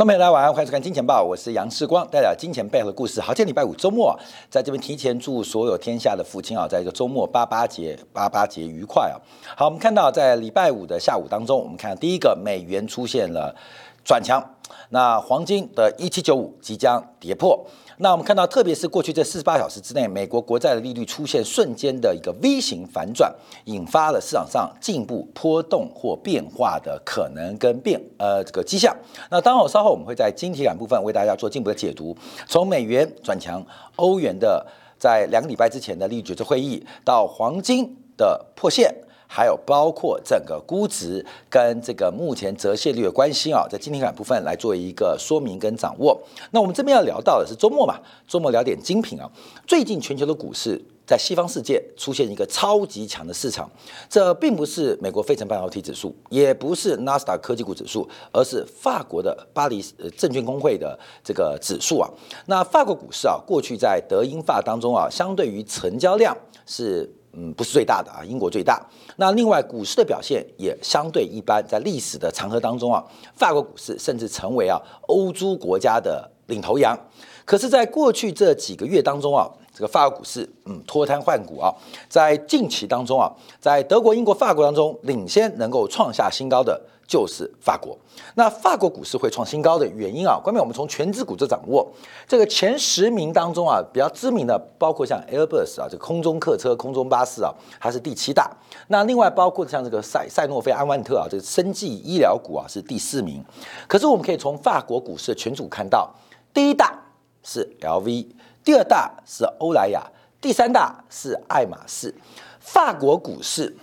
[0.00, 3.20] 观众朋友大家晚上欢迎收看《金钱报》，我是杨世光，带来金钱背后的故事。
[3.20, 4.18] 好，今天礼拜五周末，
[4.48, 9.20] 在这边提前祝所有天下的父亲啊，在一个周末八八节八八节愉快啊！
[9.54, 13.54] 好，我们看到在礼拜五的下午当中，我们看第一个美元出现了
[14.02, 14.42] 转强，
[14.88, 17.62] 那黄金的一七九五即将跌破。
[18.02, 23.30] 那我们看到，特别是过去这四十八小时之内，美国国债的利率出现瞬间的一个 V 型反转，
[23.66, 28.96] 引发了市场上进一步波动或变化的可能跟变呃这个迹象。
[29.30, 32.16] 那当然，稍后我们会在晶体感部分为大家做进一步的解读。
[32.46, 33.62] 从美元转强，
[33.96, 34.66] 欧元的
[34.98, 38.94] 在两个礼拜之前的利率决策会议，到黄金的破线。
[39.32, 46.20] 还有包括整个估值跟这个目前折现率的关系啊，在今天感部分来做一个说明跟掌握。
[46.50, 49.30] 那我们这边要聊到的是周末嘛，周末聊点精品啊。
[49.68, 53.70] 最近全球的股市在西方世界出现一个超级强的市场，
[54.08, 59.80] 这并不是美国费城半导体指数，也不是纳斯达科技股指数，而是法国的巴黎
[60.18, 62.10] 证券工会的这个指数啊。
[62.46, 67.08] 那法国股市啊，过去在德英法当中啊，相对于成交量是。
[67.32, 68.84] 嗯，不是最大的啊，英国最大。
[69.16, 76.98] 那另外股市的表现也相对一般，在历史的长河当中啊，法国股市甚至成为啊欧洲国家的领头羊。
[77.44, 81.72] 可是，在过去这几个月当中啊，这个法国股市嗯脱胎换骨啊，
[82.08, 86.80] 在近期当中啊，在德国、英国、法国当中领先能够创下新高的。
[87.10, 87.98] 就是法国，
[88.36, 91.84] 那法国股市会创新高的原因啊，关键我们从全资股这掌握，
[92.28, 98.48] 这个前十名当中啊，比较知名的包括像 Airbus 啊，这个空中客车、空中巴士啊，它是第七大。
[98.86, 103.44] 那另外包括像这个赛赛诺菲、安万特啊，这个生技医疗股啊是第四名。
[103.88, 106.08] 可是我们可以从法国股市的全组看到，
[106.54, 106.96] 第一大
[107.42, 108.28] 是 LV，
[108.62, 110.00] 第二大是欧莱雅，
[110.40, 112.14] 第三大是爱马仕。
[112.60, 113.76] 法国股市，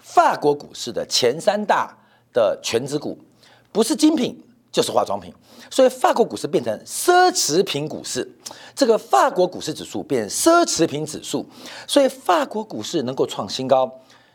[0.00, 1.96] 法国股市的前三大。
[2.32, 3.18] 的全资股
[3.72, 5.32] 不是精品就是化妆品，
[5.70, 8.26] 所以法国股市变成奢侈品股市，
[8.74, 11.46] 这个法国股市指数变奢侈品指数，
[11.86, 13.90] 所以法国股市能够创新高，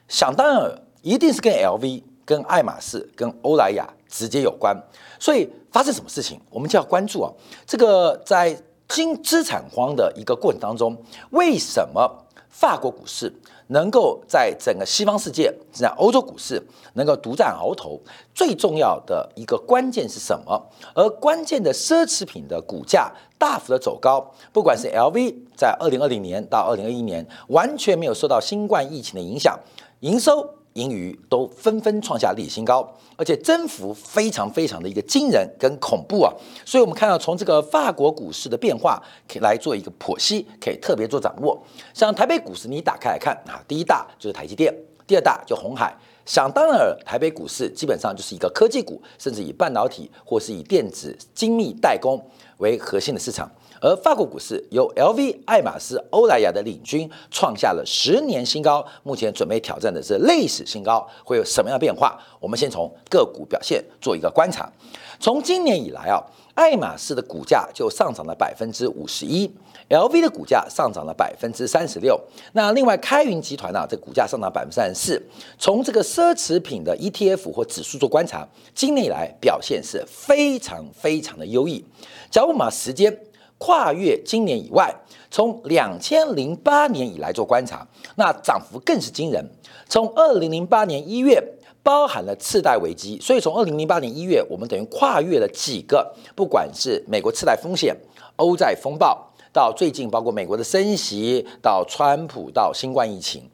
[0.08, 4.76] 想当然一定是跟 LV、跟爱马仕、跟欧莱雅直接有关。
[5.20, 7.34] 所以发生什么事情，我们就要关注啊。
[7.66, 8.56] 这个在
[8.88, 10.96] 经资产荒的一个过程当中，
[11.32, 12.27] 为什么
[12.60, 13.32] 法国股市？
[13.68, 16.60] 能够在整个西方世界，在欧洲股市
[16.94, 18.00] 能够独占鳌头，
[18.34, 20.70] 最重要的一个关键是什么？
[20.96, 29.60] 而关键的奢侈品的股价大幅的走高，不管是 LV，在二零二零年到二零二一年完全没有受到新冠疫情的影响，
[30.00, 30.57] 营收。
[30.78, 36.32] 盈余都纷纷创下历史新高，而且增幅非常非常的一个惊人跟恐怖啊！
[36.64, 41.60] 所以，我们看到从这个法国股市的变化，可以来做一个剖析，可以特别做掌握。
[41.96, 44.72] 像台北股市，你打开来看啊，第一大就是台积电，
[45.08, 45.92] 第二大就红海。
[46.28, 52.24] 想当然，台北股市基本上就是一个科技股，甚至以半导体或是以电子精密代工
[52.58, 53.50] 为核心的市场。
[53.80, 62.20] 而法国股市由 LV、爱马仕、欧莱雅的领军，创下了十年新高，目前准备挑战的是历史新高，会有什么样变化？
[62.40, 64.72] 我们先从个股表现做一个观察。
[65.20, 66.22] 从今年以来啊，
[66.54, 69.52] 爱马仕的股价就上涨了百分之五十一
[69.90, 72.20] ，LV 的股价上涨了百分之三十六。
[72.54, 75.22] 那另外开云集团呢，这股价上涨百分之三十四。
[75.58, 81.84] 从这个奢侈品的 ETF 或指数做观察，今年以来表现是非常非常的优异。
[82.30, 83.16] 假如我们把时间。
[83.58, 84.94] 跨越今年以外，
[85.32, 89.44] 从两千零八年以来做观察，那涨幅更是惊人。
[89.90, 91.44] 从二零零八年一月，
[91.82, 97.96] 包含了次贷危机，所以从二零零八年一月，我们等于跨越了几个，不管是美国次贷风险、
[98.36, 103.50] 欧债风暴，到最近包括美国的升息，到川普，到新冠疫情，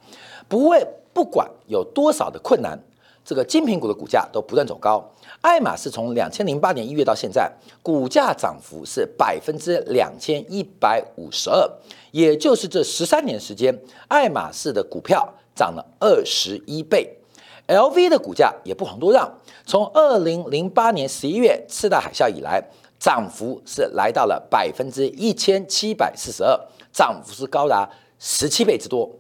[0.48, 2.78] 不为不管有多少的困难，
[3.24, 5.08] 这个精品股的股价都不断走高。
[5.44, 7.52] 爱马仕从两千零八年一月到现在，
[7.82, 11.70] 股价涨幅是百分之两千一百五十二，
[12.12, 17.18] 也就是这十三年时间，爱马仕的股票涨了二十一倍。
[17.68, 19.30] LV 的股价也不遑多让，
[19.66, 22.64] 从二零零八年十一月次贷海啸以来，
[22.98, 26.58] 涨幅是来到了百分之一千七百四十二，
[26.94, 29.12] 涨幅是高达十七倍之多。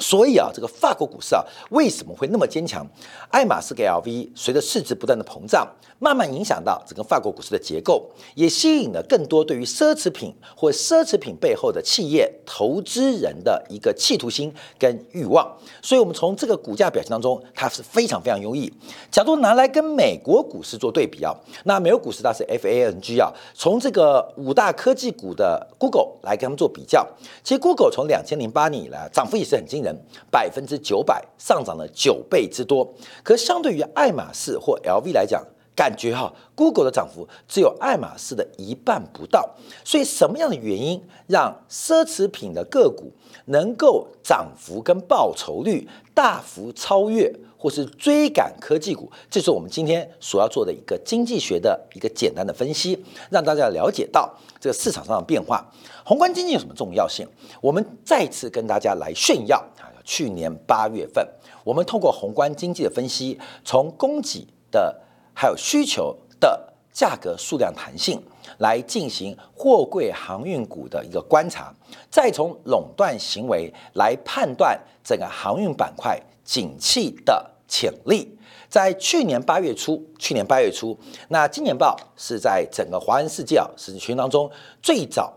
[0.00, 2.86] 所以啊，这个法国股市啊，为什么会那么坚强？
[3.30, 5.68] 爱马仕给 LV 随着市值不断的膨胀，
[5.98, 15.46] 慢慢影响到整个法国股市的结构，也吸引了更多对于奢侈品或奢侈品背后的企业投资人的一个企图心跟欲望。
[15.82, 18.72] 所以，我们从这个股价表现当中，它是非常非常优异。
[19.10, 27.06] 假如拿来跟美国股市做对比啊，那美国股市它是 FANG 啊，从这个五大科技股的 Google 来跟他们做比较，
[27.44, 29.89] 其实 Google 从两千零八年以来涨幅也是很惊人。
[30.30, 35.44] 百分之九百上涨了九倍之多，可相对于爱马仕或 LV 来讲，
[35.74, 39.48] 感觉哈，Google 的涨幅只有爱马仕的一半不到。
[39.84, 43.12] 所以什么样的原因让奢侈品的个股
[43.46, 47.34] 能够涨幅跟报酬率大幅超越？
[47.62, 55.70] 或是追赶科技股，这是我们今天所要做的一个经济学的一个简单的分析，让大家了解到这个市场上的变化。
[56.02, 57.28] 宏观经济有什么重要性？
[57.60, 59.92] 我们再次跟大家来炫耀啊！
[60.02, 61.22] 去年八月份，
[61.62, 64.98] 我们通过宏观经济的分析，从供给的
[65.40, 68.22] 还有需求的价格数量弹性
[68.58, 71.74] 来进行货柜航运股的一个观察，
[72.10, 76.20] 再从垄断行为来判断整个航运板块。
[76.44, 78.36] 景气的潜力，
[78.68, 80.98] 在去年八月初，去年八月初，
[81.28, 84.50] 那今年报是在整个华人世界啊，是群当中
[84.82, 85.32] 最早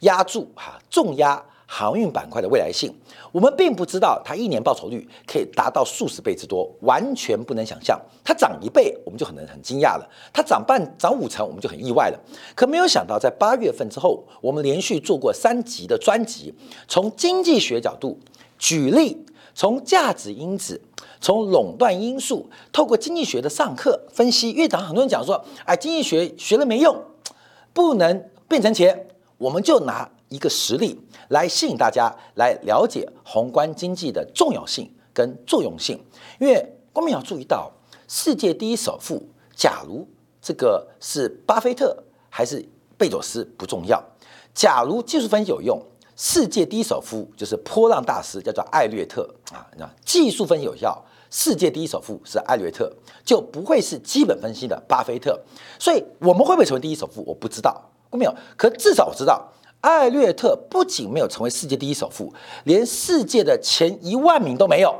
[0.00, 1.42] 压住哈重压
[1.72, 2.92] 航运板块的未来性。
[3.30, 7.96] 我们并不知道它一年报酬率可以达到数十倍之多，完全不能想象。
[8.24, 12.18] 它涨一倍，我们就很能很惊讶了；它涨半涨五成，我们就很意外了。
[12.56, 16.52] 可没有想到，在八月份之后，我们连续做过三集的专辑，
[16.88, 18.18] 从经济学角度
[18.58, 19.24] 举例。
[19.52, 20.80] 从价值因子，
[21.20, 26.96] 从垄断因素，透过经济学的上课分析，院长很多人讲说，哎，经济学学了没用，
[27.72, 29.08] 不能变成钱。
[29.38, 30.98] 我们就拿一个实例
[31.28, 36.02] 来吸引大家来了解宏观经济的重要性跟作用性。
[36.40, 37.70] 因为光明要注意到，
[38.08, 39.22] 世界第一首富，
[39.54, 40.08] 假如
[40.40, 42.66] 这个是巴菲特还是
[42.96, 44.02] 贝佐斯不重要，
[44.54, 45.80] 假如技术分析有用。
[46.22, 49.22] 世界第一首富就是波浪大师，叫做艾略特
[49.52, 49.66] 啊。
[49.78, 52.92] 那技术分析有效，世界第一首富是艾略特，
[53.24, 55.40] 就不会是基本分析的巴菲特。
[55.78, 57.24] 所以我们会不会成为第一首富？
[57.26, 57.80] 我不知道，
[58.10, 58.34] 没有。
[58.54, 59.50] 可至少我知道，
[59.80, 62.32] 艾略特不仅没有成为世界第一首富，
[62.64, 64.94] 连世界的前一万名都没有。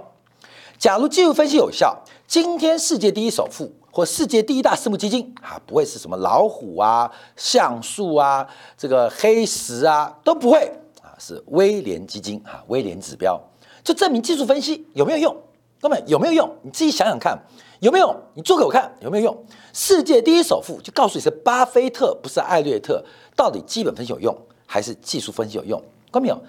[0.78, 8.46] 假如技术分析有效，今天世界第一首富或世界第一大私募基金啊，不会是什么老虎啊、橡树啊、
[8.78, 10.58] 这个黑石啊，都不会
[11.02, 11.12] 啊。
[11.18, 13.38] 是威廉基金啊，威廉指标
[13.84, 15.36] 就证明技术分析有没有用？
[15.78, 16.50] 哥们有没有用？
[16.62, 17.38] 你自己想想看
[17.80, 18.16] 有没有？
[18.32, 19.44] 你做给我看有没有用？
[19.74, 23.04] 世界第一首富就告诉你是巴菲特，不是艾略特。
[23.36, 24.34] 到底基本分析有用
[24.72, 25.82] 还是技术分析有用？
[26.12, 26.40] 哥们有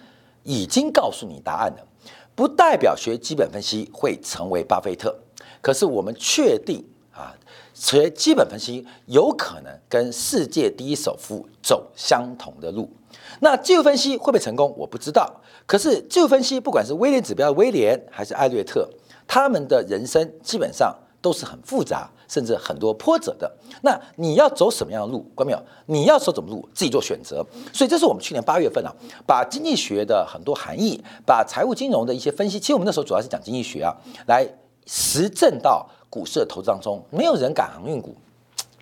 [0.44, 1.88] 已经告诉你答案了，
[2.36, 5.18] 不代表学基本分析会成为巴菲特。
[5.60, 7.34] 可是我们确定啊，
[7.74, 12.88] 学基本分析有可能跟世界第一首富走相同的路。
[13.40, 14.72] 那技术分析会不会成功？
[14.78, 15.42] 我不知道。
[15.66, 18.88] 可是技术分析，不管是威廉指标的威廉还是艾略特，
[19.26, 23.52] 他们的人生基本上都是很复杂，甚至很多波折的。
[23.82, 25.20] 那你要走什么样的路？
[25.36, 25.62] 关没有？
[25.88, 26.66] 你要走什么路？
[26.74, 27.46] 自己做选择。
[27.74, 28.94] 所以这是我们去年八月份啊，
[29.28, 33.94] 把经济学的很多含义，把财务金融的一些分析，其实我们那时候主要是讲经济学啊，
[34.28, 34.48] 来
[34.86, 37.04] 实证到股市的投资当中。
[37.10, 38.16] 没有人敢航运股。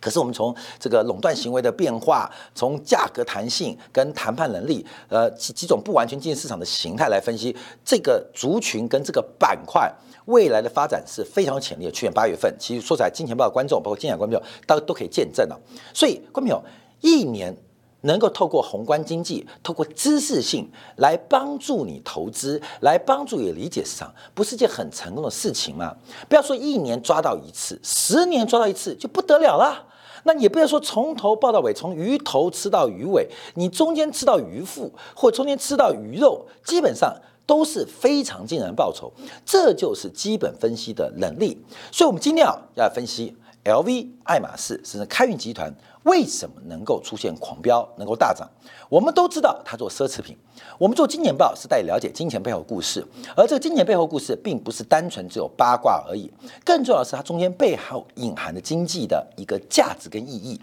[0.01, 7.53] 可是我们从这个垄断行为的变化，从价格弹性跟谈判能力，呃几几种不完全经济市场的形态来分析
[7.83, 9.93] 这个族群跟这个板块
[10.29, 11.91] 未来的发展是非常有潜力的。
[11.91, 15.59] 去年八月份，其实说起来，金钱豹的观众包括金海观众，大家都可以见证了。
[15.93, 16.63] 所以，观众朋友，
[17.01, 17.55] 一年
[18.01, 25.95] 能够透过宏观经济，透过知识性来帮助你投资，来帮助你理解市场，不是件很成功的事情吗？
[26.29, 29.85] 不要说一年抓到一次，十年抓到一次就不得了了。
[30.23, 37.15] 那也不要说从头报到尾，从鱼头吃到鱼尾，你中间吃到鱼腹，或中间吃到鱼肉，基本上
[37.49, 39.11] 都是非常惊人报酬。
[39.43, 41.57] 这就是基本分析的能力。
[41.91, 45.73] 所以，我们今天啊要分析 LV、爱马仕甚至开运集团。
[46.03, 48.47] 为什么能够出现狂飙，能够大涨？
[48.87, 50.37] 我们都知道，它做奢侈品。
[50.77, 56.31] 我们做金钱报是带你了解金钱背后故事，而这个金钱背后故事，并不是单纯只有八卦而已，
[56.63, 60.59] 更重要的是它中间背后隐含的经济的一个价值跟意义。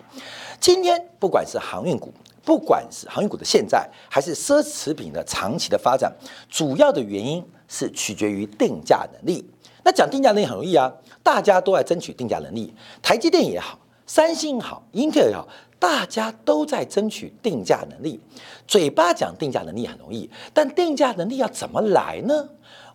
[0.59, 2.11] 今天不管是航运股，
[2.47, 6.11] 不管是航运股的现在，还是奢侈品的长期的发展，
[6.49, 9.45] 主要的原因是取决于定价能力。
[9.83, 10.93] 那讲定价能力很容易啊，
[11.25, 12.73] 大家都在争取定价能力，
[13.03, 13.81] 台积电也好。
[14.07, 15.49] 三星也好，英特尔也好，
[15.81, 18.21] 大家都在争取定价能力。
[18.69, 22.49] 嘴巴讲定价能力很容易，但定价能力要怎么来呢？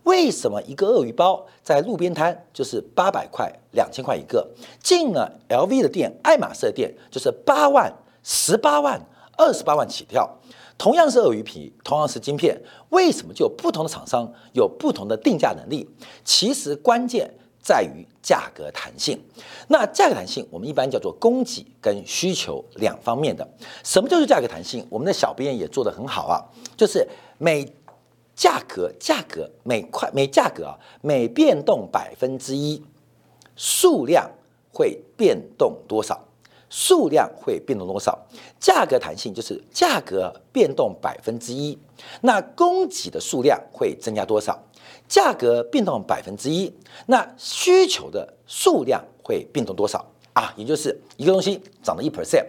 [0.03, 4.49] 为什么一个鳄鱼包在路边摊就是八百块、两千块一个，
[4.81, 7.93] 进了 LV 的店、爱马仕的店就是八万、
[8.23, 8.99] 十八万、
[9.41, 10.29] 二十八万起跳？
[10.77, 12.55] 同样是鳄鱼皮，同样是晶片，
[12.89, 15.89] 为什么就不同的厂商有不同的定价能力？
[16.23, 17.33] 其实关键。
[17.63, 19.23] 在于价格弹性，
[19.67, 23.47] 那价格弹性我们一般叫做供给跟需求两方面的。
[23.83, 24.83] 什么叫做价格弹性？
[24.89, 26.41] 我们的小编也做得很好啊，
[26.75, 27.07] 就是
[27.37, 27.63] 每
[28.35, 32.83] 价格价格每块每价格啊每变动百分之一，
[33.55, 34.27] 数量
[34.73, 36.19] 会变动多少？
[36.71, 38.17] 数量会变动多少？
[38.57, 41.77] 价格弹性就是价格变动百分之一，
[42.21, 44.57] 那供给的数量会增加多少？
[45.09, 46.73] 价格变动百分之一，
[47.07, 50.53] 那需求的数量会变动多少啊？
[50.55, 52.45] 也就是一个东西涨了一 percent，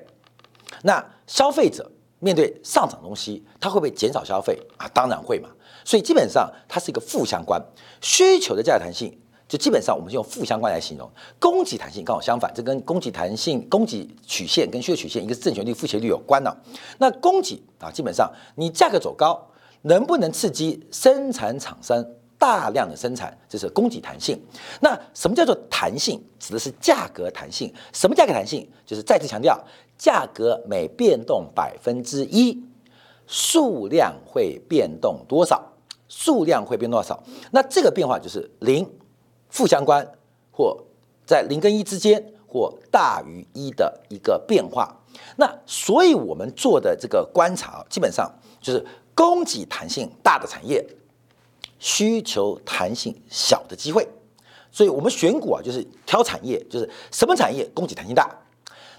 [0.83, 4.89] 那消费者面对上涨东西，它会不会减少消费啊？
[4.95, 5.49] 当然会嘛。
[5.85, 7.61] 所以基本上它是一个负相关，
[8.01, 9.19] 需求的价格弹性。
[9.53, 11.07] 就基本上，我们用负相关来形容，
[11.39, 16.51] 供给弹性刚好相反，这跟供给弹性、供给曲线跟需求曲线，一个是正旋律、负斜率有关呢。
[16.99, 19.39] 那供给啊，基本上你价格走高，
[19.83, 22.03] 能不能刺激生产厂商
[22.39, 24.43] 大量的生产，这是供给弹性。
[24.81, 26.19] 那什么叫做弹性？
[26.39, 27.71] 指的是价格弹性。
[27.93, 28.67] 什么价格弹性？
[28.87, 29.63] 就是再次强调，
[29.99, 32.59] 价格每变动百分之一，
[33.27, 35.63] 数量会变动多少？
[36.09, 37.23] 数量会变多少？
[37.51, 38.91] 那这个变化就是零。
[39.53, 40.05] 负相关，
[40.51, 40.83] 或
[41.27, 44.97] 在零跟一之间，或大于一的一个变化。
[45.37, 48.33] 那所以我们做的这个观察，基本上
[48.63, 48.83] 就是
[49.15, 50.83] 供给弹性大的产业，
[51.79, 54.09] 需求弹性小的机会。
[54.71, 58.35] 所以我们选股啊，就是挑产业，就是什么产业供给弹性大。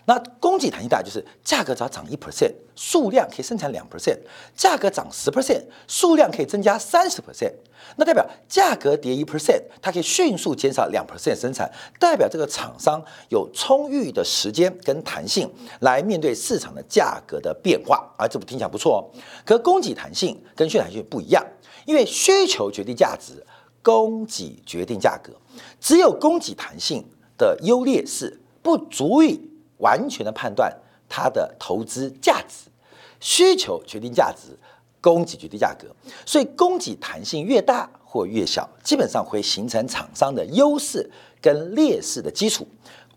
[0.06, 4.18] 那供给弹性大，就是价格只要涨一 percent，数量可以生产两 percent；
[4.54, 7.54] 价格涨十 percent，数量可以增加三十 percent。
[7.96, 18.14] 那代表价格跌一 percent，它可以迅速减少两 percent 生产，代表这个厂商有充裕的时间跟弹性来面对市场的价格的变化。
[18.18, 19.00] 啊，这不听起来不错哦。
[19.46, 21.42] 可供给弹性跟需求弹性不一样，
[21.86, 23.42] 因为需求决定价值，
[23.82, 25.32] 供给决定价格。
[25.80, 27.06] 只有供给弹性
[27.38, 29.53] 的优劣势不足以。
[29.84, 30.74] 完全的判断
[31.10, 32.72] 它的投资价值，
[33.20, 34.58] 需求决定价值，
[35.02, 35.94] 供给决定价格，
[36.26, 41.12] 所以供给弹性越大或越小，基本上会形成厂商的优势
[41.42, 42.66] 跟劣势的基础。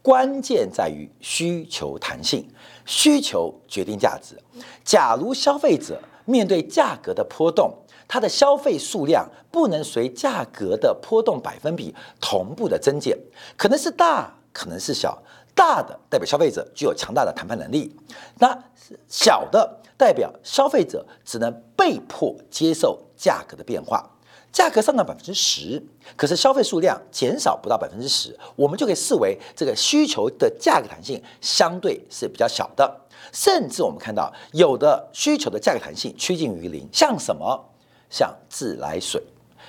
[0.03, 2.49] 关键在于需求弹性，
[2.85, 4.37] 需求决定价值。
[4.85, 7.73] 假如消费者面对价格的波动，
[8.07, 13.19] 它的消费数量不能随价格的波动百分比同步的增减，
[13.57, 15.21] 可能是大，可能是小。
[15.57, 17.97] 大的代表消费者具有强大的谈判能力，
[18.39, 18.57] 那
[19.09, 24.11] 小的代表消费者只能被迫接受价格的变化。
[24.53, 25.83] 价格上涨百分之十，
[26.17, 33.01] 可是消费数量减少不到百分之十，我们就可以视为这个需求的价格弹性相对是比较小的。
[33.33, 37.71] 甚至我们看到有的需求的价格弹性趋近于零，像什么？
[38.09, 39.23] 像自来水。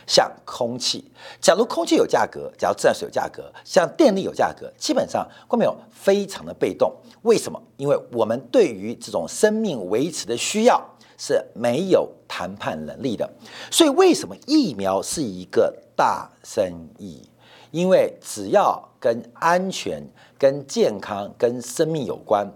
[0.08, 1.04] 像空气，
[1.42, 6.92] 假如空气有价格，假如自来水有价格，像电力有价格，基本上观众朋友非常的被动。
[7.24, 7.62] 为什么？
[7.76, 10.82] 因为我们对于这种生命维持的需要
[11.18, 13.30] 是没有谈判能力的。
[13.70, 17.22] 所以为什么疫苗是一个大生意？
[17.72, 20.02] 因为只要跟安全、
[20.40, 22.50] 跟健康、跟生命有关。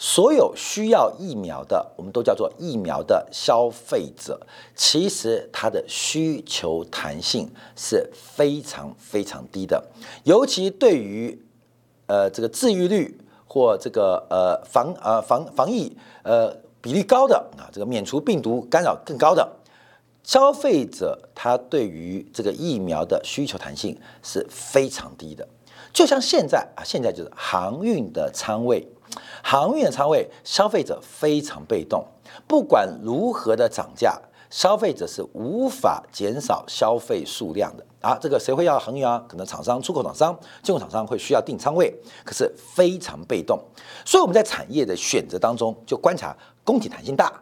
[0.00, 4.40] 所有需要疫苗的，我们都叫做疫苗的消费者，
[4.76, 9.84] 其实它的需求弹性是非常非常低的，
[10.22, 11.36] 尤其对于
[12.06, 19.56] 呃这个治愈率或这个呃防呃防防疫呃比例高的啊，这个免除病毒干扰更高的
[20.22, 25.48] 消费者，他对于这个疫苗的需求弹性是非常低的。
[25.92, 28.86] 就像现在啊，现在就是航运的仓位。
[29.42, 32.04] 航运的仓位，消费者非常被动，
[32.46, 38.18] 不管如何的涨价，消费者是无法减少消费数量的啊。
[38.20, 39.22] 这个谁会要航运啊？
[39.28, 43.58] 可能厂商、出口厂商、进口厂商会需要定仓位，可是非常被动。
[44.04, 47.32] 所以我们在产业的选择当中，就观察供给弹性大、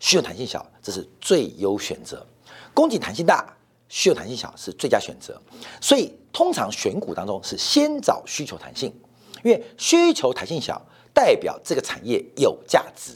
[0.00, 2.24] 需求弹性小，这是最优选择。
[2.74, 3.56] 供给弹性大、
[3.88, 5.40] 需求弹性小是最佳选择。
[5.80, 8.92] 所以通常选股当中是先找需求弹性，
[9.42, 10.80] 因为需求弹性小。
[11.18, 13.14] 代表这个产业有价值，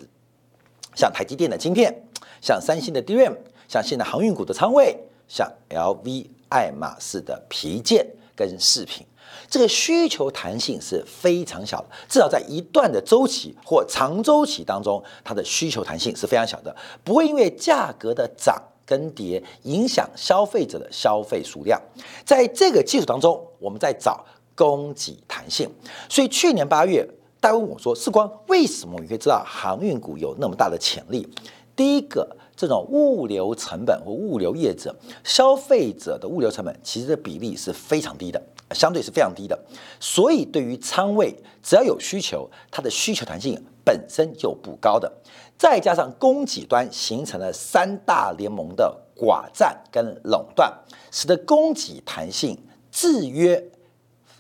[0.97, 1.95] 像台积电的晶片，
[2.41, 3.33] 像三星的 DRAM，
[3.69, 8.05] 像现在航运股的仓位，像 LV、爱马仕的皮件
[8.35, 9.07] 跟饰品，
[9.49, 21.81] 这个需求弹性是非常小的，至少在一段的周期或长周期当中，它的需求弹性是非常小的，不会因为价格的涨跟跌影响消费者的消费数量。
[22.25, 25.71] 在这个基础当中，我们在找供给弹性，
[26.09, 27.09] 所以去年八月。
[27.43, 31.29] 大家问我说：“世光，为什么你可以知道航运股有那么大的潜力？
[31.75, 34.95] 第一个，这种物流成本或物流业者、
[35.25, 39.59] 消费者的物流成本，其实的比例是非常低的，相对是非常低的。
[39.99, 45.13] 所以，对于仓位，只要有需求，它的需求弹性本身就不高的。
[45.59, 50.73] 再加上供给端形成了三大联盟的寡占跟垄断，
[51.11, 52.57] 使得供给弹性
[52.93, 53.69] 制约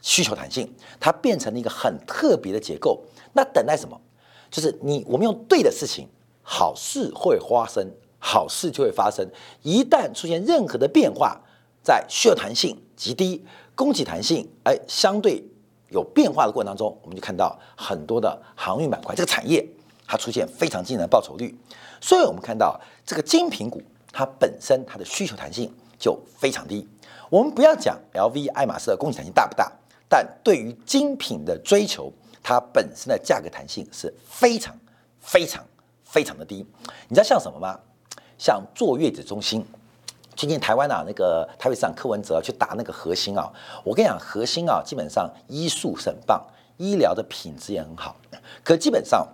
[0.02, 3.02] 需求弹性，它变成了一个很特别的结构。
[3.32, 3.99] 那等待什么？
[4.50, 6.06] 就是你我们用对的事情，
[6.42, 9.26] 好事会发生，好事就会发生。
[9.62, 11.40] 一旦出现任何的变化，
[11.82, 13.42] 在需求弹性极低、
[13.75, 15.42] 供给弹性哎相对
[15.88, 19.66] 有变化的过程当中，我们就看到很多的航运板块这个产业
[20.06, 21.56] 它出现非常惊人的报酬率。
[22.00, 23.80] 所以我们看到这个精品股，
[24.12, 26.87] 它本身它的需求弹性就非常低。
[27.30, 29.73] 我们不要讲 LV、爱马仕的供给弹性大不大，
[30.14, 34.78] 但对于精品的追求，它本身的价格弹性是非常、
[35.21, 35.64] 非常、
[36.04, 36.57] 非常的低。
[37.09, 37.81] 你知道像什么吗？
[38.37, 39.64] 像坐月子中心，
[40.37, 43.50] 最近台湾啊，那个台北市长柯文哲去打那个核心啊，
[43.83, 48.14] 我跟你讲，核心啊，基本上医术很棒，医疗的品质也很好，
[48.62, 49.26] 可基本上。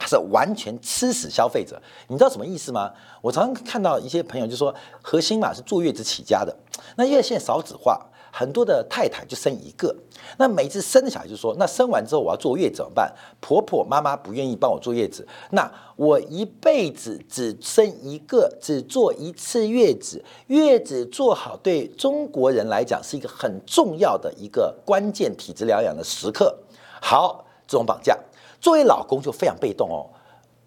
[0.00, 2.92] 它是完全吃死消费者，你知道什么意思吗？
[3.20, 6.56] 我常常看到一些朋友就说，核心嘛是坐月子起家的，
[6.94, 8.00] 那因为现在少子化，
[8.38, 9.92] 很多的太太就生一个，
[10.36, 13.12] 那每次生的小孩就说，那生完之后我要坐月子怎么办？
[13.40, 26.56] 婆婆妈妈不愿意帮我坐月子，那我一辈子只生一个，只坐一次月子，月子做好对中国人来讲是一个很重要的一个关键体质疗养的时刻。
[27.02, 28.16] 好，这种绑架。
[28.60, 30.06] 作为老公就非常被动哦，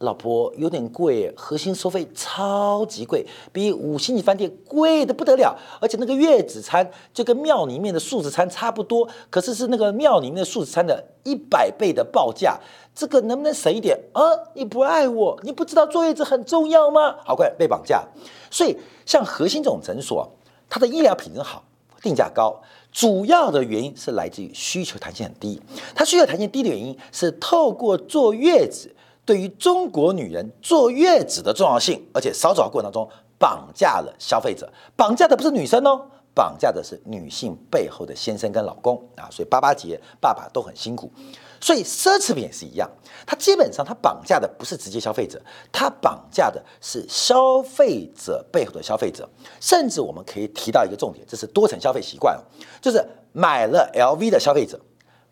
[0.01, 12.59] 老婆有点贵，核心收费超级贵，比五星级饭店贵的不得了，而且那个月子餐就跟庙里面的素食餐差不多，可是是那个庙里面的素食餐的一百倍的报价，
[12.95, 14.21] 这个能不能省一点啊？
[14.55, 17.15] 你不爱我，你不知道坐月子很重要吗？
[17.23, 18.03] 好快被绑架，
[18.49, 20.29] 所以像核心这种诊所，
[20.67, 21.63] 它的医疗品质好，
[22.01, 22.59] 定价高。
[22.91, 25.61] 主要的原因是来自于需求弹性很低，
[25.95, 28.93] 它需求弹性低的原因是透过坐月子
[29.25, 36.07] 对于中国女人坐月子的重要性，而且少子化过程当中绑架了消费者，绑架的不是女生哦。
[36.33, 38.95] 绑架的是女性背后的先生跟老公。
[39.17, 41.11] 啊，所以八八节爸爸都很辛苦，
[41.59, 42.89] 所以奢侈品也是一样，
[43.25, 45.41] 它基本上它绑架的不是直接消费者，
[45.73, 49.27] 它绑架的是消费者背后的消费者，
[49.59, 52.41] 甚至我们可以提到一个重点，这是多层消费习惯
[52.81, 54.79] 就是买了 LV 的消费者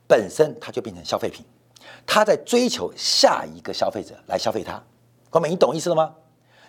[0.05, 1.45] 本身它就变成消费品，
[2.05, 4.81] 他在追求下一个消费者来消费它，
[5.29, 6.15] 光美，你懂意思了吗？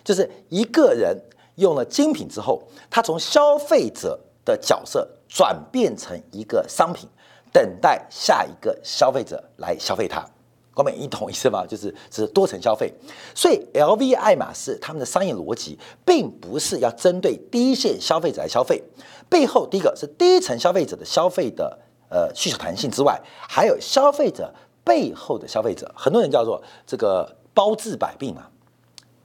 [0.03, 1.17] 就是一个人。
[1.55, 7.07] 用了精品之后，他从消费者的角色转变成一个商品，
[7.51, 10.25] 等待下一个消费者来消费它。
[10.73, 11.65] 光美，你懂意思吗？
[11.67, 12.91] 就是是多层消费。
[13.35, 18.81] 所以，L V、爱马仕他们的商业逻辑，并不是要针对第一线消费者来消费，
[19.29, 21.77] 背后第一个是第一层消费者的消费的
[22.09, 24.51] 呃需求弹性之外，还有消费者
[24.83, 28.47] 背后的消费者，很多人叫做这个包治百病嘛。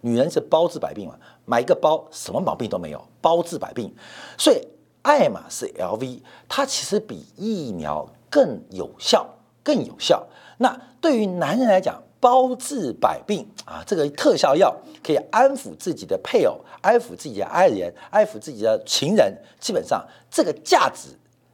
[0.03, 1.17] 女人是包治百病嘛，
[1.47, 3.93] 买一个包什么毛病都没有，包治百病。
[4.39, 4.61] 所以
[5.03, 9.27] 爱马仕 LV 它其实比疫苗更有效，
[9.65, 10.25] 更有效。
[10.59, 21.09] 那对于男人来讲，包治百病啊，这个特效药可以安抚自己的配偶，安抚自己的爱人，安抚自己的情人，基本上这个价值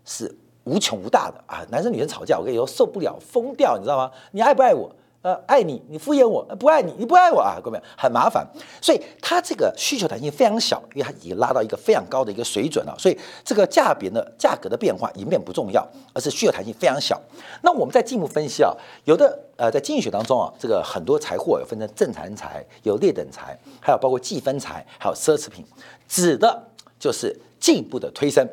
[0.05, 1.65] 是无穷无大的啊。
[1.71, 4.11] 男生女生吵架，我跟你说受不了，疯掉，你知道吗？
[4.33, 4.91] 你爱不爱我？
[5.23, 8.45] 呃，爱你，你敷衍我；不爱你，你不爱我啊，各位很麻烦。
[8.81, 12.95] 所以它这个需求弹性非常小，因为它已经拉到一个非常高的一个水准了。
[12.99, 17.21] 所以这个价别的价格的变化已经变不重要，而是需求弹性非常小。
[17.63, 25.65] 那我们再进一步分析啊，有的呃，在经济学当中啊，这个很多财货有分成正常财、有劣等财，还有包括计分财，还有奢侈品，
[26.09, 26.65] 指的
[26.99, 28.45] 就是进一步的推升。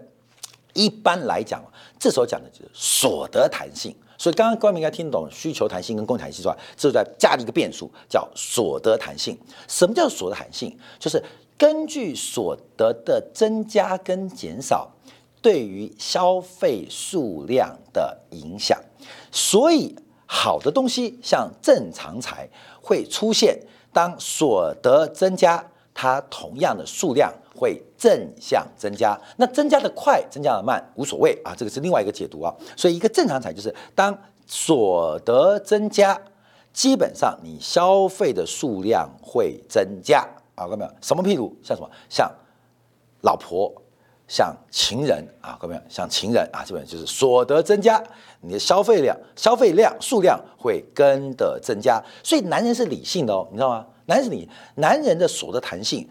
[0.73, 1.63] 一般来讲，
[1.97, 3.95] 这时候讲的就是所得弹性。
[4.17, 9.37] 所以刚刚观众应该听懂需求弹性跟供给弹性之外，这是在加了一个变数，叫所得弹性。
[9.67, 10.77] 什么叫所得弹性？
[10.99, 11.23] 就是
[11.57, 14.91] 根据所得的增加跟减少
[15.41, 18.77] 对于消费数量的影响。
[19.31, 22.49] 所以好的东西像正常财
[22.81, 23.57] 会出现，
[23.93, 27.33] 当所得增加，它同样的数量。
[27.59, 32.55] 会正向增加，那增加的快，增加的慢无所谓啊，这个是另外一个解读啊。
[32.77, 34.17] 所以一个正常产就是当
[34.47, 36.17] 所得增加，
[36.71, 40.91] 基本上你消费的数量会增加啊，看到没有？
[41.01, 42.31] 什么譬如像什么像
[43.23, 43.69] 老婆，
[44.25, 45.81] 像情人啊，看到没有？
[45.89, 48.01] 像情人啊，基本就是所得增加，
[48.39, 52.01] 你的消费量消费量数量会跟的增加。
[52.23, 53.85] 所以男人是理性的哦，你知道吗？
[54.05, 56.07] 男人是理，男人的所得弹性。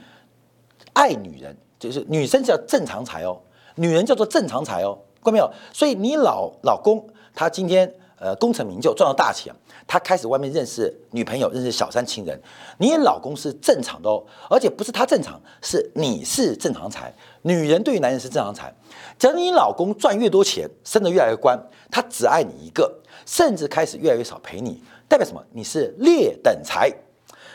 [0.98, 3.40] 爱女人就是女生叫正常财哦，
[3.76, 5.48] 女人叫做正常财哦，看到没有？
[5.72, 7.06] 所以你老老公
[7.36, 9.54] 他今天呃功成名就，赚到大钱，
[9.86, 12.36] 他开始外面认识女朋友，认识小三情人，
[12.78, 17.14] 你老公是正常的哦，而且不是他正常，是你是正常财。
[17.42, 18.74] 女人对于男人是正常财，
[19.16, 21.56] 假如你老公赚越多钱，升得越来越官，
[21.92, 22.92] 他只爱你一个，
[23.24, 25.40] 甚至开始越来越少陪你，代表什么？
[25.52, 26.92] 你是劣等财。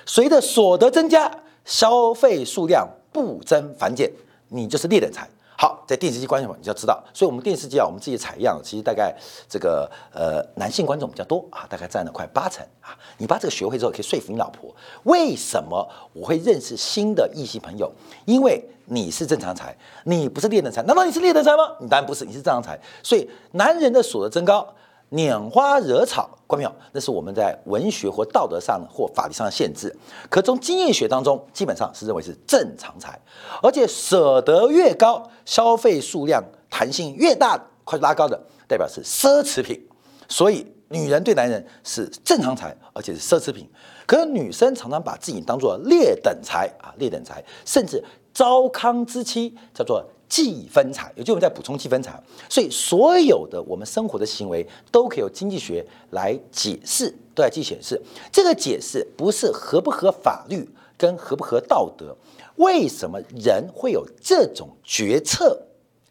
[0.06, 1.30] 随着所得增加，
[1.66, 4.12] 消费数量不增反减，
[4.50, 5.30] 你就是劣等财。
[5.56, 9.16] 好，在电视机观众你就要知道，所以我们电视机啊，我们自己采样，其实大概
[9.48, 12.98] 这个呃男性观众比较多啊，大概占了快八成啊。
[13.18, 17.90] 你把这个学会之后，可以说服你老婆，为什么我会认识新的异性朋友？
[18.26, 20.82] 因为你是正常财，你不是劣等财。
[20.84, 21.72] 难道你是劣等财吗？
[21.80, 22.78] 你当然不是，你是正常财。
[23.02, 24.68] 所以男人的所得增高。
[25.14, 26.76] 拈花惹草，关没有？
[26.92, 29.96] 那是我们在文学或道德上或法律上的限制。
[30.28, 33.20] 可从经济学当中，基本上是认为是正常财，
[33.62, 39.80] 而且舍得越高，消费数量弹性越大，快速拉高的，代表是奢侈品。
[40.28, 43.70] 所以女人对男人是正常财，而且是奢侈品。
[44.08, 50.04] 可是女生常常把自己当做劣等财啊，劣等财，甚至糟糠之妻，叫做。
[50.34, 52.20] 计分财，也就我们在补充计分财，
[52.50, 58.02] 所以所有的我们生活的行为都可以由经济学来解释，都在记显示。
[58.32, 60.68] 这个解释不是合不合法律
[60.98, 62.18] 跟合不合道德，
[62.56, 65.56] 为什么人会有这种决策？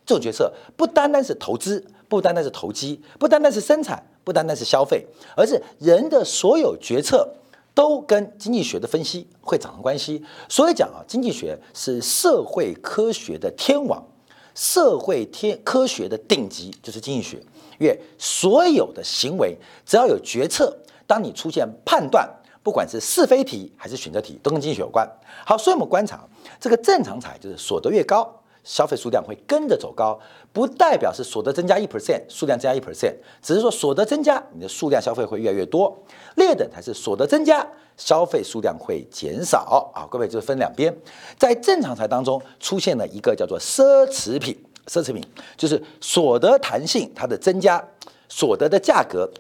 [0.07, 5.05] 这种决策不单单是投资，不单单是投机，不单单是生产，不单单是消费，
[5.37, 7.29] 而是人的所有决策
[7.75, 10.25] 都跟经济学的分析会产生关系。
[10.49, 14.01] 所以讲啊，经济学是社会科学的天王。
[14.55, 17.39] 社会天科学的顶级就是经济学，
[17.79, 22.29] 因为所有的行为只要有决策，当你出现判断，
[22.63, 25.09] 不管是是非题还是选择题，都跟经济学有关。
[25.47, 26.27] 好，所以我们观察
[26.61, 28.42] 这个正常财就是所得越高。
[28.65, 30.19] 消费数量会跟着走高，
[30.53, 35.97] 不代表是所得增加一 percent，数量增加一 percent，只是说所得增加，你的数量消费会越来越多。
[36.37, 40.07] 劣等才是所得增加，消费数量会减少啊。
[40.11, 40.97] 各位就是分两边，
[41.39, 45.23] 在正常财当中出现了一个叫做奢侈品，奢侈品
[45.57, 47.83] 就是所得弹性它的增加，
[48.29, 49.31] 所得的价格。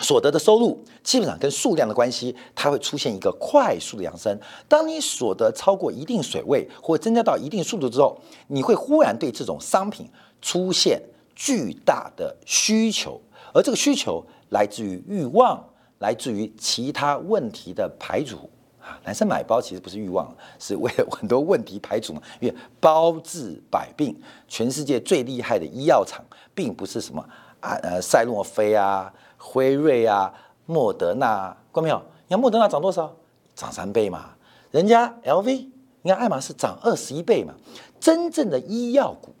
[0.00, 4.38] 所得的收入基本上跟数量的关系，它会出现一个快速的扬升。
[4.66, 10.08] 当你所得超过一定水位或增加到一定速度之后，你会忽然对这种商品
[10.40, 11.00] 出现
[11.34, 13.20] 巨大的需求，
[13.52, 15.62] 而这个需求来自于欲望，
[15.98, 18.48] 来自于其他问题的排除
[18.80, 18.98] 啊。
[19.04, 22.22] 男生买包其实不是欲望，是为了很多问题排除嘛。
[22.40, 27.22] 因为包治百病，全世界最厉害的医药厂，并不是什么
[27.60, 29.12] 啊呃赛诺菲啊。
[29.42, 30.32] 辉瑞啊，
[30.66, 31.96] 莫德纳，关没有？
[32.28, 33.10] 你看莫德纳涨多少？
[33.56, 34.30] 涨三倍嘛。
[34.70, 35.66] 人家 LV，
[36.02, 37.54] 你看爱马仕涨二十一倍嘛。
[37.98, 39.34] 真正的医药股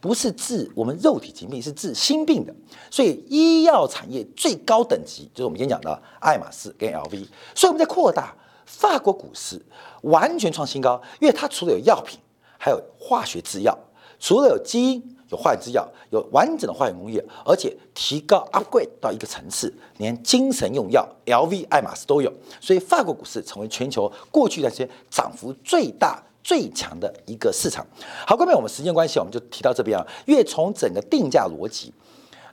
[0.00, 2.54] 不是治我们肉体疾病，是治心病的。
[2.90, 7.26] 所以医药产业最高等级就是我们今天讲的爱马仕跟 LV。
[7.54, 9.60] 所以我们在扩大法国股市，
[10.02, 12.18] 完全创新高，因为它除了有药品，
[12.58, 13.78] 还有化学制药，
[14.18, 15.13] 除了有基因。
[15.30, 27.84] 有化学制药，有完整的化学工业，而且提高 upgrade 到一个层次，连精神用药 LV、爱马仕都有，所以法国股市成为全球过去那些涨幅最大、最强的一个市场。
[28.26, 30.06] 好，各位，我们时间关系，我们就提到这边啊。
[30.26, 31.92] 因为从整个定价逻辑，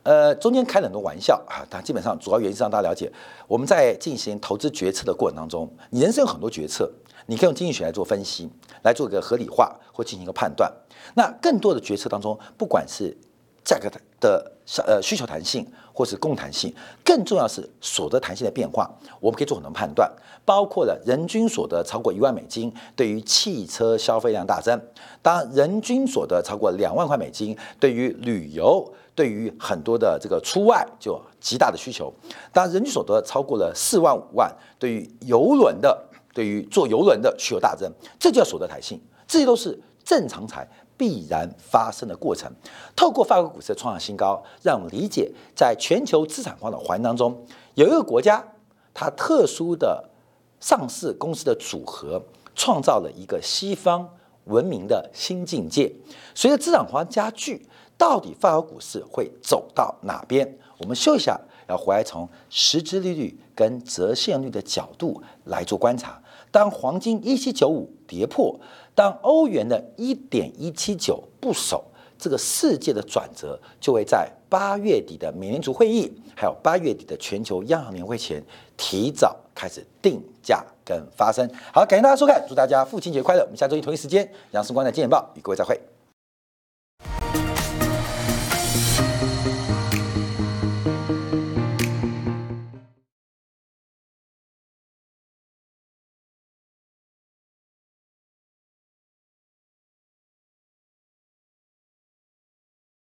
[0.03, 3.11] 呃，中间开了很多玩笑啊，但基本上主要原因是让大家了解，
[3.47, 6.91] 我们在进行投资决策的过程当中，你人生有很多决策，
[7.31, 8.49] 你可以用经济学来做分析，
[8.83, 10.69] 来做一个合理化或进行一个判断。
[11.15, 13.15] 那更多的决策当中，不管是
[13.63, 13.89] 价格
[14.19, 14.51] 的
[14.85, 18.91] 呃需求弹性，或是供弹性，更重要是所得弹性的变化，
[19.21, 20.11] 我们可以做很多判断，
[20.43, 24.77] 包括了人均所得超过一万美金，对于汽车消费量大增；
[25.21, 32.11] 当人均所得超过两万块美金，对于旅游，对于很多的这个出外就极大的需求；
[32.51, 35.97] 当人均所得超过了四万五万，对于游轮的，
[36.33, 40.67] 对于坐游轮的需求大增，这叫所得弹性，这些都是正常财。
[40.97, 42.47] 必然发生的过程。
[42.95, 48.45] 透过法国股市创下新高，让我们理解，在全球资产化的环境当中，有一个国家，
[48.93, 50.11] 它特殊的
[50.59, 52.21] 上市公司的组合，
[52.53, 54.07] 创造了一个西方
[54.43, 55.91] 文明的新境界。
[56.35, 57.67] 随着资产化加剧，
[57.97, 60.55] 到底法国股市会走到哪边？
[60.77, 66.21] 我们休息一下，要回来从实质利率跟折现率的角度来做观察。
[66.51, 68.59] 当黄金一七九五跌破。
[68.93, 71.81] 当欧元的一点一七九不守，
[72.19, 78.43] 这个世界的转折就会在八月底的美联储会议，还有八月底的全球央行年会前
[78.75, 81.49] 提早开始定价跟发生。
[81.73, 83.43] 好，感谢大家收看，祝大家父亲节快乐！
[83.43, 85.79] 我们下周一同一时间，杨世光的《金钱报》与各位再会。